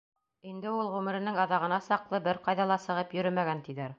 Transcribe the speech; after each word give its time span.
Инде 0.51 0.71
ул 0.77 0.87
ғүмеренең 0.93 1.37
аҙағына 1.43 1.79
саҡлы 1.89 2.21
бер 2.31 2.39
ҡайҙа 2.49 2.69
ла 2.75 2.81
сығып 2.89 3.17
йөрөмәгән, 3.19 3.65
тиҙәр. 3.69 3.89